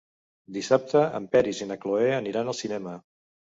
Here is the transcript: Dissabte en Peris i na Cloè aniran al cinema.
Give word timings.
Dissabte 0.55 1.03
en 1.19 1.27
Peris 1.35 1.61
i 1.63 1.69
na 1.73 1.79
Cloè 1.85 2.09
aniran 2.17 2.53
al 2.55 2.61
cinema. 2.65 2.99